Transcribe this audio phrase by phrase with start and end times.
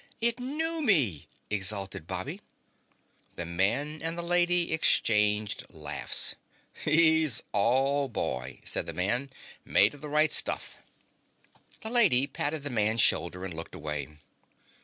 [0.19, 2.41] "It knew me!" exulted Bobby.
[3.35, 6.33] The man and the lady exchanged laughs.
[6.83, 9.29] "He's all boy," said the man.
[9.63, 10.77] "Made of the right stuff."
[11.81, 14.07] The lady patted the man's shoulder and looked away.